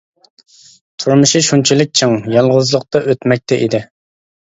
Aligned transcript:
تۇرمۇشى 1.03 1.43
شۇنچىلىك 1.49 1.95
چىڭ، 2.01 2.19
يالغۇزلۇقتا 2.39 3.07
ئۆتمەكتە 3.15 3.65
ئىدى. 3.65 3.89